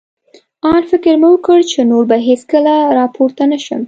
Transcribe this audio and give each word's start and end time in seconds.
آن 0.73 0.81
فکر 0.91 1.13
مې 1.21 1.27
وکړ، 1.31 1.59
چې 1.71 1.79
نور 1.91 2.03
به 2.09 2.17
هېڅکله 2.27 2.73
را 2.97 3.05
پورته 3.15 3.43
نه 3.51 3.57
شم. 3.65 3.79